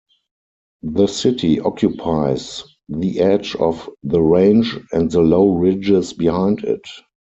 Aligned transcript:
The 0.81 1.05
city 1.05 1.59
occupies 1.59 2.63
the 2.89 3.19
edge 3.19 3.53
of 3.57 3.87
the 4.03 4.19
range 4.19 4.75
and 4.91 5.11
the 5.11 5.21
low 5.21 5.49
ridges 5.49 6.11
behind 6.13 6.63
it. 6.63 6.81